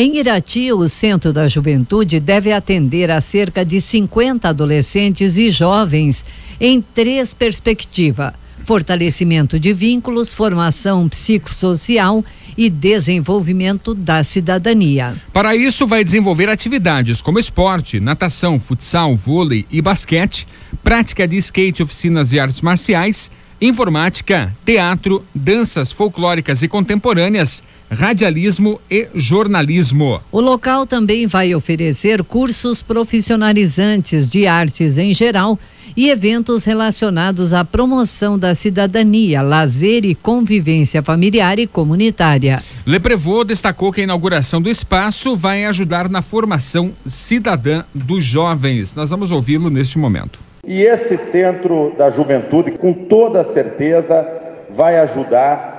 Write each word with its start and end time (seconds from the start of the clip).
Em 0.00 0.16
Irati, 0.16 0.72
o 0.72 0.88
Centro 0.88 1.32
da 1.32 1.48
Juventude 1.48 2.20
deve 2.20 2.52
atender 2.52 3.10
a 3.10 3.20
cerca 3.20 3.64
de 3.64 3.80
50 3.80 4.48
adolescentes 4.48 5.36
e 5.36 5.50
jovens 5.50 6.24
em 6.60 6.80
três 6.80 7.34
perspectivas: 7.34 8.32
fortalecimento 8.64 9.58
de 9.58 9.72
vínculos, 9.72 10.32
formação 10.32 11.08
psicossocial 11.08 12.24
e 12.56 12.70
desenvolvimento 12.70 13.92
da 13.92 14.22
cidadania. 14.22 15.16
Para 15.32 15.56
isso, 15.56 15.84
vai 15.84 16.04
desenvolver 16.04 16.48
atividades 16.48 17.20
como 17.20 17.40
esporte, 17.40 17.98
natação, 17.98 18.60
futsal, 18.60 19.16
vôlei 19.16 19.66
e 19.68 19.82
basquete, 19.82 20.46
prática 20.80 21.26
de 21.26 21.38
skate, 21.38 21.82
oficinas 21.82 22.30
de 22.30 22.38
artes 22.38 22.60
marciais, 22.60 23.32
informática, 23.60 24.54
teatro, 24.64 25.24
danças 25.34 25.90
folclóricas 25.90 26.62
e 26.62 26.68
contemporâneas, 26.68 27.64
radialismo 27.90 28.80
e 28.90 29.08
jornalismo. 29.14 30.20
O 30.30 30.40
local 30.40 30.86
também 30.86 31.26
vai 31.26 31.54
oferecer 31.54 32.22
cursos 32.22 32.82
profissionalizantes 32.82 34.28
de 34.28 34.46
artes 34.46 34.98
em 34.98 35.12
geral 35.14 35.58
e 35.96 36.10
eventos 36.10 36.64
relacionados 36.64 37.52
à 37.52 37.64
promoção 37.64 38.38
da 38.38 38.54
cidadania, 38.54 39.42
lazer 39.42 40.04
e 40.04 40.14
convivência 40.14 41.02
familiar 41.02 41.58
e 41.58 41.66
comunitária. 41.66 42.62
Leprevô 42.86 43.42
destacou 43.42 43.92
que 43.92 44.00
a 44.00 44.04
inauguração 44.04 44.62
do 44.62 44.70
espaço 44.70 45.36
vai 45.36 45.64
ajudar 45.64 46.08
na 46.08 46.22
formação 46.22 46.92
cidadã 47.04 47.82
dos 47.92 48.24
jovens. 48.24 48.94
Nós 48.94 49.10
vamos 49.10 49.32
ouvi-lo 49.32 49.70
neste 49.70 49.98
momento. 49.98 50.38
E 50.64 50.82
esse 50.82 51.16
centro 51.16 51.92
da 51.98 52.10
juventude, 52.10 52.72
com 52.72 52.92
toda 52.92 53.42
certeza, 53.42 54.24
vai 54.70 55.00
ajudar 55.00 55.77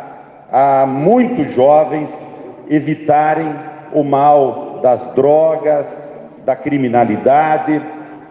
a 0.51 0.85
muitos 0.85 1.51
jovens 1.53 2.35
evitarem 2.69 3.53
o 3.93 4.03
mal 4.03 4.79
das 4.81 5.13
drogas, 5.13 6.11
da 6.45 6.55
criminalidade, 6.55 7.81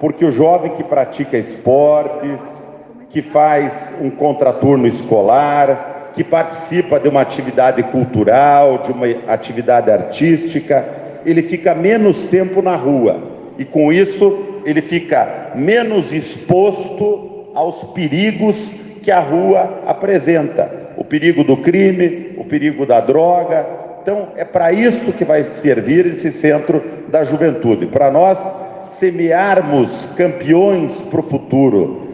porque 0.00 0.24
o 0.24 0.30
jovem 0.30 0.72
que 0.72 0.82
pratica 0.82 1.36
esportes, 1.36 2.66
que 3.10 3.22
faz 3.22 3.94
um 4.00 4.10
contraturno 4.10 4.86
escolar, 4.86 6.10
que 6.14 6.24
participa 6.24 6.98
de 6.98 7.08
uma 7.08 7.20
atividade 7.20 7.82
cultural, 7.84 8.78
de 8.78 8.92
uma 8.92 9.06
atividade 9.32 9.90
artística, 9.90 10.84
ele 11.24 11.42
fica 11.42 11.74
menos 11.74 12.24
tempo 12.24 12.62
na 12.62 12.76
rua. 12.76 13.16
E 13.58 13.64
com 13.64 13.92
isso 13.92 14.60
ele 14.64 14.82
fica 14.82 15.52
menos 15.54 16.12
exposto 16.12 17.50
aos 17.54 17.82
perigos 17.84 18.74
que 19.02 19.10
a 19.10 19.20
rua 19.20 19.82
apresenta, 19.86 20.67
o 20.98 21.04
perigo 21.04 21.44
do 21.44 21.56
crime, 21.56 22.32
o 22.36 22.44
perigo 22.44 22.84
da 22.84 23.00
droga. 23.00 23.64
Então 24.02 24.30
é 24.36 24.44
para 24.44 24.72
isso 24.72 25.12
que 25.12 25.24
vai 25.24 25.44
servir 25.44 26.06
esse 26.06 26.32
centro 26.32 26.82
da 27.08 27.22
juventude, 27.22 27.86
para 27.86 28.10
nós 28.10 28.38
semearmos 28.82 29.90
campeões 30.16 30.94
para 30.94 31.20
o 31.20 31.22
futuro. 31.22 32.08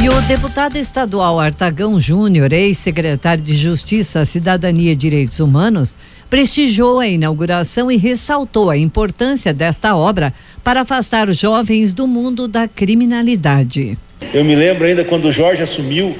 E 0.00 0.08
o 0.08 0.20
deputado 0.22 0.76
estadual 0.76 1.40
Artagão 1.40 1.98
Júnior, 1.98 2.52
ex-secretário 2.52 3.42
de 3.42 3.54
Justiça, 3.54 4.24
Cidadania 4.24 4.92
e 4.92 4.96
Direitos 4.96 5.40
Humanos, 5.40 5.96
prestigiou 6.30 7.00
a 7.00 7.08
inauguração 7.08 7.90
e 7.90 7.96
ressaltou 7.96 8.70
a 8.70 8.76
importância 8.76 9.52
desta 9.52 9.96
obra 9.96 10.32
para 10.62 10.82
afastar 10.82 11.28
os 11.28 11.38
jovens 11.38 11.92
do 11.92 12.06
mundo 12.06 12.46
da 12.46 12.68
criminalidade. 12.68 13.96
Eu 14.32 14.44
me 14.44 14.54
lembro 14.54 14.84
ainda 14.84 15.04
quando 15.04 15.26
o 15.26 15.32
Jorge 15.32 15.62
assumiu 15.62 16.14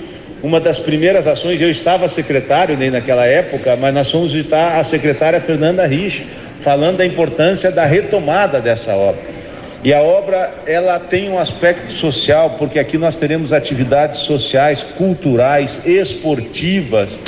uma 0.45 0.61
das 0.61 0.78
primeiras 0.78 1.27
ações, 1.27 1.59
eu 1.59 1.70
estava 1.70 2.06
secretário 2.06 2.77
nem 2.77 2.91
naquela 2.91 3.25
época, 3.25 3.77
mas 3.77 3.95
nós 3.95 4.11
fomos 4.11 4.31
visitar 4.31 4.78
a 4.78 4.84
secretária 4.84 5.41
Fernanda 5.41 5.87
Rich, 5.87 6.27
falando 6.61 6.98
da 6.98 7.06
importância 7.06 7.70
da 7.70 7.87
retomada 7.87 8.61
dessa 8.61 8.95
obra. 8.95 9.22
E 9.83 9.95
a 9.95 10.03
obra, 10.03 10.53
ela 10.67 10.98
tem 10.98 11.31
um 11.31 11.39
aspecto 11.39 11.91
social, 11.91 12.56
porque 12.59 12.78
aqui 12.78 12.98
nós 12.98 13.17
teremos 13.17 13.55
atividades 13.55 14.21
sociais, 14.21 14.82
culturais, 14.82 15.87
esportivas. 15.87 17.19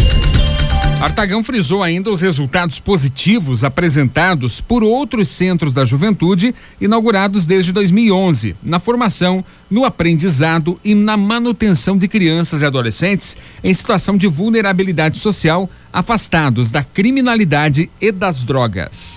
Artagão 1.06 1.44
frisou 1.44 1.84
ainda 1.84 2.11
os 2.11 2.21
resultados 2.21 2.81
positivos 2.81 3.62
apresentados 3.62 4.61
por 4.61 4.83
outros 4.83 5.28
centros 5.28 5.72
da 5.72 5.84
juventude 5.84 6.53
inaugurados 6.81 7.47
desde 7.47 7.71
2011, 7.72 8.56
na 8.61 8.81
formação, 8.81 9.45
no 9.71 9.84
aprendizado 9.84 10.81
e 10.84 10.97
na 10.97 11.16
manutenção 11.16 11.97
de 11.97 12.09
crianças 12.09 12.61
e 12.61 12.66
adolescentes 12.66 13.37
em 13.62 13.72
situação 13.72 14.16
de 14.16 14.27
vulnerabilidade 14.27 15.21
social, 15.21 15.71
afastados 15.93 16.72
da 16.72 16.83
criminalidade 16.83 17.89
e 18.00 18.11
das 18.11 18.45
drogas. 18.45 19.15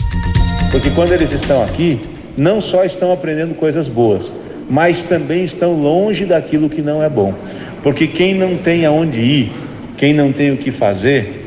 Porque 0.69 0.91
quando 0.91 1.13
eles 1.13 1.31
estão 1.31 1.63
aqui, 1.63 1.99
não 2.37 2.61
só 2.61 2.83
estão 2.83 3.11
aprendendo 3.11 3.55
coisas 3.55 3.89
boas, 3.89 4.31
mas 4.69 5.01
também 5.01 5.43
estão 5.43 5.73
longe 5.73 6.23
daquilo 6.23 6.69
que 6.69 6.83
não 6.83 7.01
é 7.01 7.09
bom. 7.09 7.33
Porque 7.81 8.05
quem 8.05 8.35
não 8.35 8.57
tem 8.57 8.85
aonde 8.85 9.19
ir, 9.19 9.51
quem 9.97 10.13
não 10.13 10.31
tem 10.31 10.51
o 10.51 10.57
que 10.57 10.71
fazer, 10.71 11.38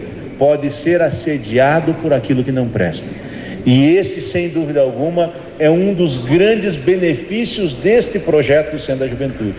pode 0.43 0.73
ser 0.73 1.01
assediado 1.01 1.95
por 2.03 2.13
aquilo 2.13 2.43
que 2.43 2.51
não 2.51 2.67
presta. 2.67 3.07
E 3.65 3.95
esse, 3.95 4.21
sem 4.21 4.49
dúvida 4.49 4.81
alguma, 4.81 5.31
é 5.57 5.71
um 5.71 5.95
dos 5.95 6.17
grandes 6.17 6.75
benefícios 6.75 7.75
deste 7.75 8.19
projeto 8.19 8.73
do 8.73 8.79
Centro 8.81 9.05
da 9.05 9.07
Juventude. 9.07 9.55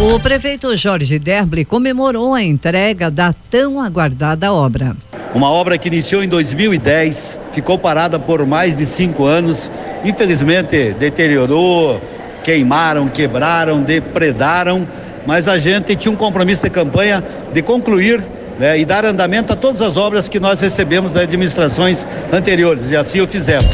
O 0.00 0.18
prefeito 0.18 0.76
Jorge 0.76 1.20
Derble 1.20 1.64
comemorou 1.64 2.34
a 2.34 2.42
entrega 2.42 3.12
da 3.12 3.32
tão 3.48 3.80
aguardada 3.80 4.52
obra. 4.52 4.96
Uma 5.32 5.48
obra 5.48 5.78
que 5.78 5.86
iniciou 5.86 6.24
em 6.24 6.28
2010, 6.28 7.38
ficou 7.52 7.78
parada 7.78 8.18
por 8.18 8.44
mais 8.44 8.74
de 8.74 8.86
cinco 8.86 9.24
anos, 9.24 9.70
infelizmente 10.04 10.94
deteriorou, 10.94 12.00
queimaram, 12.42 13.06
quebraram, 13.06 13.80
depredaram, 13.84 14.84
mas 15.24 15.46
a 15.46 15.58
gente 15.58 15.94
tinha 15.94 16.10
um 16.10 16.16
compromisso 16.16 16.64
de 16.64 16.70
campanha 16.70 17.22
de 17.54 17.62
concluir 17.62 18.20
né, 18.58 18.78
e 18.78 18.84
dar 18.84 19.04
andamento 19.04 19.52
a 19.52 19.56
todas 19.56 19.82
as 19.82 19.96
obras 19.96 20.28
que 20.28 20.40
nós 20.40 20.60
recebemos 20.60 21.12
das 21.12 21.24
administrações 21.24 22.06
anteriores, 22.32 22.90
e 22.90 22.96
assim 22.96 23.20
o 23.20 23.28
fizemos. 23.28 23.66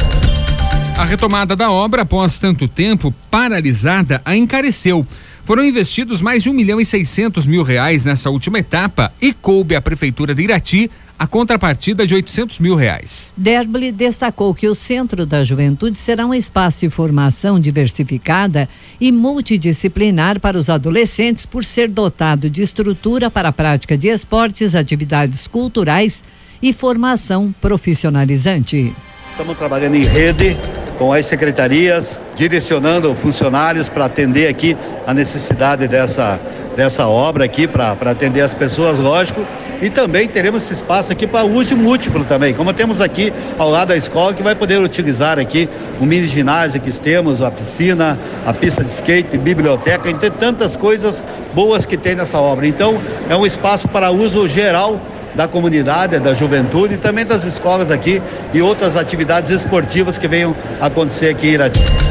A 0.97 1.05
retomada 1.05 1.55
da 1.55 1.71
obra, 1.71 2.01
após 2.01 2.37
tanto 2.37 2.67
tempo 2.67 3.13
paralisada, 3.31 4.21
a 4.25 4.35
encareceu. 4.35 5.05
Foram 5.45 5.63
investidos 5.63 6.21
mais 6.21 6.43
de 6.43 6.49
um 6.49 6.53
milhão 6.53 6.79
e 6.79 6.85
seiscentos 6.85 7.47
mil 7.47 7.63
reais 7.63 8.05
nessa 8.05 8.29
última 8.29 8.59
etapa 8.59 9.11
e 9.21 9.33
coube 9.33 9.75
à 9.75 9.81
Prefeitura 9.81 10.35
de 10.35 10.43
Irati 10.43 10.91
a 11.19 11.27
contrapartida 11.27 12.07
de 12.07 12.15
800 12.15 12.61
mil 12.61 12.75
reais. 12.75 13.29
Derble 13.35 13.91
destacou 13.91 14.55
que 14.55 14.69
o 14.69 14.73
Centro 14.73 15.25
da 15.25 15.43
Juventude 15.43 15.99
será 15.99 16.25
um 16.25 16.33
espaço 16.33 16.79
de 16.79 16.89
formação 16.89 17.59
diversificada 17.59 18.69
e 19.01 19.11
multidisciplinar 19.11 20.39
para 20.39 20.57
os 20.57 20.69
adolescentes 20.69 21.45
por 21.45 21.65
ser 21.65 21.89
dotado 21.89 22.49
de 22.49 22.61
estrutura 22.61 23.29
para 23.29 23.49
a 23.49 23.51
prática 23.51 23.97
de 23.97 24.07
esportes, 24.07 24.75
atividades 24.75 25.45
culturais 25.45 26.23
e 26.61 26.71
formação 26.71 27.53
profissionalizante. 27.59 28.93
Estamos 29.31 29.57
trabalhando 29.57 29.95
em 29.95 30.03
rede 30.03 30.57
com 30.97 31.11
as 31.11 31.25
secretarias, 31.25 32.21
direcionando 32.35 33.13
funcionários 33.13 33.89
para 33.89 34.05
atender 34.05 34.47
aqui 34.47 34.75
a 35.05 35.13
necessidade 35.13 35.87
dessa, 35.87 36.39
dessa 36.75 37.07
obra 37.07 37.45
aqui, 37.45 37.67
para 37.67 37.93
atender 38.11 38.41
as 38.41 38.53
pessoas, 38.53 38.99
lógico, 38.99 39.45
e 39.81 39.89
também 39.89 40.27
teremos 40.27 40.63
esse 40.63 40.73
espaço 40.73 41.11
aqui 41.11 41.25
para 41.25 41.45
uso 41.45 41.75
múltiplo 41.75 42.23
também, 42.25 42.53
como 42.53 42.73
temos 42.73 43.01
aqui 43.01 43.33
ao 43.57 43.69
lado 43.69 43.89
da 43.89 43.97
escola, 43.97 44.33
que 44.33 44.43
vai 44.43 44.55
poder 44.55 44.81
utilizar 44.81 45.39
aqui 45.39 45.69
o 45.99 46.05
mini 46.05 46.27
ginásio 46.27 46.81
que 46.81 46.91
temos, 46.99 47.41
a 47.41 47.49
piscina, 47.49 48.17
a 48.45 48.53
pista 48.53 48.83
de 48.83 48.91
skate, 48.91 49.37
biblioteca, 49.37 50.09
entre 50.09 50.29
tantas 50.29 50.75
coisas 50.75 51.23
boas 51.53 51.85
que 51.85 51.97
tem 51.97 52.15
nessa 52.15 52.39
obra. 52.39 52.67
Então, 52.67 52.99
é 53.29 53.35
um 53.35 53.45
espaço 53.45 53.87
para 53.87 54.11
uso 54.11 54.47
geral 54.47 54.99
da 55.35 55.47
comunidade, 55.47 56.19
da 56.19 56.33
juventude 56.33 56.95
e 56.95 56.97
também 56.97 57.25
das 57.25 57.45
escolas 57.45 57.91
aqui 57.91 58.21
e 58.53 58.61
outras 58.61 58.97
atividades 58.97 59.51
esportivas 59.51 60.17
que 60.17 60.27
venham 60.27 60.55
acontecer 60.81 61.29
aqui 61.29 61.47
em 61.47 61.51
Irati. 61.51 62.08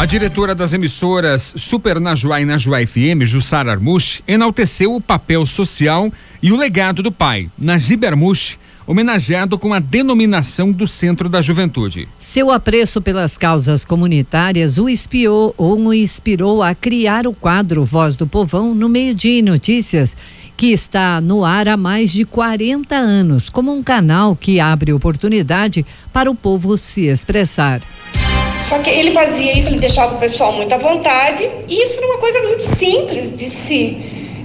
A 0.00 0.06
diretora 0.06 0.54
das 0.54 0.72
emissoras 0.72 1.52
Super 1.58 2.00
Najuá 2.00 2.40
e 2.40 2.46
Najuá 2.46 2.78
FM, 2.86 3.20
Jussara 3.24 3.72
Armush, 3.72 4.22
enalteceu 4.26 4.94
o 4.94 5.00
papel 5.00 5.44
social 5.44 6.10
e 6.42 6.50
o 6.50 6.56
legado 6.56 7.02
do 7.02 7.12
pai, 7.12 7.50
Najib 7.58 8.06
Armush, 8.06 8.58
homenageado 8.86 9.58
com 9.58 9.74
a 9.74 9.78
denominação 9.78 10.72
do 10.72 10.88
Centro 10.88 11.28
da 11.28 11.42
Juventude. 11.42 12.08
Seu 12.18 12.50
apreço 12.50 13.02
pelas 13.02 13.36
causas 13.36 13.84
comunitárias 13.84 14.78
o 14.78 14.88
espiou 14.88 15.54
ou 15.58 15.78
o 15.78 15.92
inspirou 15.92 16.62
a 16.62 16.74
criar 16.74 17.26
o 17.26 17.34
quadro 17.34 17.84
Voz 17.84 18.16
do 18.16 18.26
Povão 18.26 18.74
no 18.74 18.88
meio-dia 18.88 19.42
notícias, 19.42 20.16
que 20.56 20.72
está 20.72 21.20
no 21.20 21.44
ar 21.44 21.68
há 21.68 21.76
mais 21.76 22.10
de 22.10 22.24
40 22.24 22.96
anos, 22.96 23.50
como 23.50 23.70
um 23.70 23.82
canal 23.82 24.34
que 24.34 24.60
abre 24.60 24.94
oportunidade 24.94 25.84
para 26.10 26.30
o 26.30 26.34
povo 26.34 26.78
se 26.78 27.02
expressar. 27.02 27.82
Só 28.70 28.78
que 28.78 28.88
ele 28.88 29.10
fazia 29.10 29.58
isso, 29.58 29.68
ele 29.70 29.80
deixava 29.80 30.14
o 30.14 30.18
pessoal 30.20 30.52
muito 30.52 30.72
à 30.72 30.78
vontade, 30.78 31.42
e 31.68 31.82
isso 31.82 31.98
era 31.98 32.06
uma 32.06 32.18
coisa 32.18 32.40
muito 32.42 32.62
simples 32.62 33.36
de 33.36 33.50
se 33.50 33.98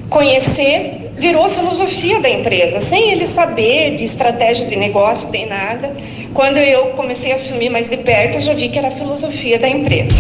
conhecer 0.10 1.12
virou 1.16 1.46
a 1.46 1.50
filosofia 1.50 2.20
da 2.20 2.28
empresa, 2.28 2.82
sem 2.82 3.12
ele 3.12 3.28
saber 3.28 3.96
de 3.98 4.04
estratégia 4.04 4.68
de 4.68 4.76
negócio, 4.78 5.30
nem 5.30 5.48
nada. 5.48 5.96
Quando 6.34 6.58
eu 6.58 6.88
comecei 6.96 7.34
a 7.34 7.36
assumir 7.36 7.70
mais 7.70 7.88
de 7.88 7.98
perto, 7.98 8.38
eu 8.38 8.42
já 8.42 8.56
vi 8.56 8.68
que 8.68 8.80
era 8.80 8.88
a 8.88 8.92
filosofia 8.92 9.60
da 9.60 9.70
empresa. 9.70 10.16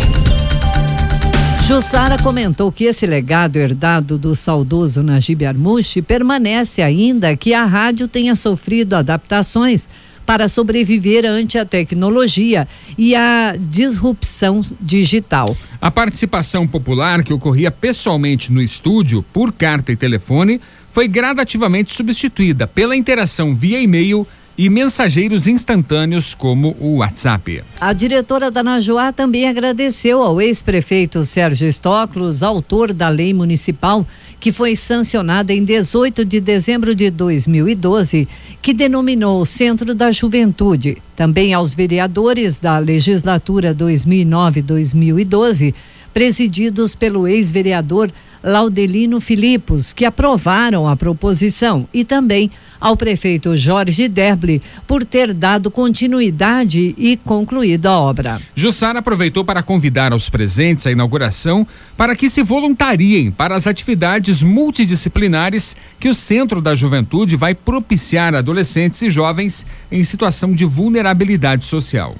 Jussara 1.63 2.21
comentou 2.21 2.71
que 2.71 2.83
esse 2.83 3.07
legado 3.07 3.55
herdado 3.55 4.19
do 4.19 4.35
saudoso 4.35 5.01
Najib 5.01 5.43
Armushi 5.47 6.03
permanece 6.03 6.83
ainda 6.83 7.35
que 7.35 7.55
a 7.55 7.65
rádio 7.65 8.07
tenha 8.07 8.35
sofrido 8.35 8.95
adaptações 8.95 9.87
para 10.25 10.47
sobreviver 10.47 11.25
ante 11.25 11.57
a 11.57 11.65
tecnologia 11.65 12.67
e 12.97 13.15
a 13.15 13.55
disrupção 13.57 14.61
digital. 14.81 15.55
A 15.79 15.91
participação 15.91 16.67
popular 16.67 17.23
que 17.23 17.33
ocorria 17.33 17.69
pessoalmente 17.69 18.51
no 18.51 18.61
estúdio, 18.61 19.23
por 19.31 19.53
carta 19.53 19.91
e 19.91 19.95
telefone, 19.95 20.59
foi 20.91 21.07
gradativamente 21.07 21.93
substituída 21.93 22.65
pela 22.65 22.95
interação 22.95 23.53
via 23.53 23.81
e-mail 23.81 24.25
e 24.57 24.69
mensageiros 24.69 25.47
instantâneos 25.47 26.33
como 26.33 26.75
o 26.79 26.97
WhatsApp. 26.97 27.63
A 27.79 27.93
diretora 27.93 28.49
da 28.49 28.63
Najoá 28.63 29.11
também 29.11 29.47
agradeceu 29.47 30.21
ao 30.21 30.41
ex-prefeito 30.41 31.23
Sérgio 31.25 31.71
Stoklos, 31.71 32.41
autor 32.41 32.93
da 32.93 33.09
lei 33.09 33.33
municipal, 33.33 34.07
que 34.39 34.51
foi 34.51 34.75
sancionada 34.75 35.53
em 35.53 35.63
18 35.63 36.23
de 36.23 36.39
dezembro 36.39 36.93
de 36.93 37.09
2012, 37.09 38.27
que 38.61 38.73
denominou 38.73 39.41
o 39.41 39.45
Centro 39.45 39.95
da 39.95 40.11
Juventude. 40.11 40.97
Também 41.15 41.53
aos 41.53 41.73
vereadores 41.73 42.59
da 42.59 42.77
legislatura 42.77 43.73
2009-2012, 43.73 45.73
presididos 46.13 46.95
pelo 46.95 47.27
ex-vereador 47.27 48.11
Laudelino 48.43 49.19
Filipos, 49.19 49.91
que 49.91 50.05
aprovaram 50.05 50.87
a 50.87 50.95
proposição, 50.95 51.87
e 51.91 52.05
também 52.05 52.51
ao 52.79 52.95
prefeito 52.95 53.55
Jorge 53.55 54.07
Derble 54.07 54.61
por 54.87 55.03
ter 55.03 55.33
dado 55.33 55.71
continuidade 55.71 56.93
e 56.97 57.17
concluído 57.17 57.87
a 57.87 57.99
obra. 57.99 58.39
Jussara 58.55 58.99
aproveitou 58.99 59.43
para 59.43 59.63
convidar 59.63 60.11
aos 60.11 60.29
presentes 60.29 60.85
à 60.87 60.91
inauguração 60.91 61.67
para 61.97 62.15
que 62.15 62.29
se 62.29 62.43
voluntariem 62.43 63.31
para 63.31 63.55
as 63.55 63.67
atividades 63.67 64.41
multidisciplinares 64.41 65.75
que 65.99 66.09
o 66.09 66.15
Centro 66.15 66.61
da 66.61 66.75
Juventude 66.75 67.35
vai 67.35 67.53
propiciar 67.53 68.35
a 68.35 68.39
adolescentes 68.39 69.01
e 69.01 69.09
jovens 69.09 69.65
em 69.91 70.03
situação 70.03 70.53
de 70.53 70.65
vulnerabilidade 70.65 71.65
social. 71.65 72.15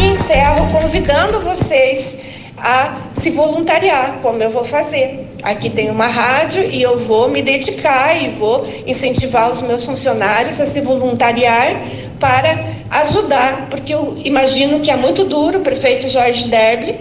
E 0.00 0.10
encerro 0.10 0.66
convidando 0.70 1.40
vocês 1.40 2.27
a 2.60 2.98
se 3.12 3.30
voluntariar, 3.30 4.18
como 4.22 4.42
eu 4.42 4.50
vou 4.50 4.64
fazer. 4.64 5.26
Aqui 5.42 5.70
tem 5.70 5.90
uma 5.90 6.06
rádio 6.06 6.62
e 6.62 6.82
eu 6.82 6.98
vou 6.98 7.28
me 7.28 7.42
dedicar 7.42 8.20
e 8.20 8.28
vou 8.30 8.66
incentivar 8.86 9.50
os 9.50 9.62
meus 9.62 9.84
funcionários 9.84 10.60
a 10.60 10.66
se 10.66 10.80
voluntariar 10.80 11.80
para 12.18 12.64
ajudar, 12.90 13.68
porque 13.70 13.94
eu 13.94 14.16
imagino 14.24 14.80
que 14.80 14.90
é 14.90 14.96
muito 14.96 15.24
duro, 15.24 15.58
o 15.58 15.62
prefeito 15.62 16.08
Jorge 16.08 16.48
Derby, 16.48 16.96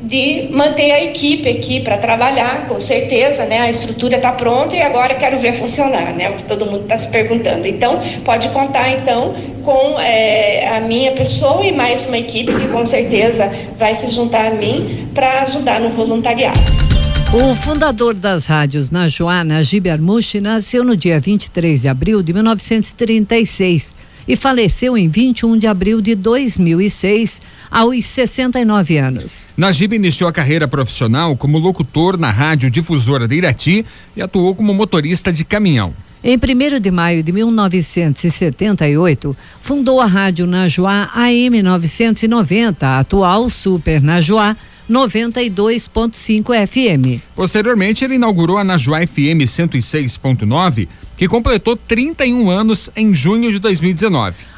de 0.00 0.48
manter 0.50 0.90
a 0.92 1.02
equipe 1.04 1.48
aqui 1.48 1.80
para 1.80 1.98
trabalhar, 1.98 2.66
com 2.66 2.80
certeza, 2.80 3.44
né? 3.44 3.60
A 3.60 3.70
estrutura 3.70 4.16
está 4.16 4.32
pronta 4.32 4.74
e 4.74 4.80
agora 4.80 5.14
quero 5.14 5.38
ver 5.38 5.52
funcionar, 5.52 6.14
né? 6.14 6.30
O 6.30 6.34
que 6.34 6.44
todo 6.44 6.64
mundo 6.64 6.82
está 6.82 6.96
se 6.96 7.08
perguntando. 7.08 7.66
Então, 7.66 8.00
pode 8.24 8.48
contar 8.48 8.90
então 8.92 9.34
com 9.62 10.00
é, 10.00 10.76
a 10.76 10.80
minha 10.80 11.12
pessoa 11.12 11.64
e 11.64 11.72
mais 11.72 12.06
uma 12.06 12.18
equipe 12.18 12.52
que 12.52 12.68
com 12.68 12.84
certeza 12.84 13.52
vai 13.78 13.94
se 13.94 14.08
juntar 14.08 14.46
a 14.46 14.54
mim 14.54 15.08
para 15.14 15.42
ajudar 15.42 15.80
no 15.80 15.90
voluntariado. 15.90 16.58
O 17.32 17.54
fundador 17.54 18.14
das 18.14 18.46
rádios 18.46 18.90
Najuá, 18.90 19.44
Najib 19.44 19.88
Armushi, 19.88 20.40
nasceu 20.40 20.82
no 20.82 20.96
dia 20.96 21.20
23 21.20 21.82
de 21.82 21.88
abril 21.88 22.22
de 22.22 22.32
1936 22.32 23.99
e 24.26 24.34
faleceu 24.36 24.96
em 24.96 25.08
21 25.08 25.58
de 25.58 25.66
abril 25.66 26.00
de 26.00 26.14
2006, 26.14 27.42
aos 27.70 28.02
69 28.04 28.98
anos. 28.98 29.42
Najib 29.56 29.94
iniciou 29.94 30.28
a 30.28 30.32
carreira 30.32 30.66
profissional 30.66 31.36
como 31.36 31.56
locutor 31.58 32.18
na 32.18 32.30
rádio 32.30 32.68
difusora 32.70 33.28
de 33.28 33.36
Irati 33.36 33.86
e 34.16 34.22
atuou 34.22 34.54
como 34.54 34.74
motorista 34.74 35.32
de 35.32 35.44
caminhão. 35.44 35.94
Em 36.22 36.36
1 36.36 36.80
de 36.80 36.90
maio 36.90 37.22
de 37.22 37.32
1978, 37.32 39.34
fundou 39.62 40.02
a 40.02 40.06
Rádio 40.06 40.46
Najuá 40.46 41.08
AM 41.14 41.62
990, 41.62 42.98
atual 42.98 43.48
Super 43.48 44.02
Najuá 44.02 44.54
92.5 44.90 46.66
FM. 46.66 47.22
Posteriormente, 47.34 48.04
ele 48.04 48.16
inaugurou 48.16 48.58
a 48.58 48.64
Najuá 48.64 49.06
FM 49.06 49.46
106.9, 49.46 50.88
que 51.20 51.28
completou 51.28 51.76
31 51.76 52.48
anos 52.48 52.88
em 52.96 53.12
junho 53.12 53.52
de 53.52 53.58
2019. 53.58 54.50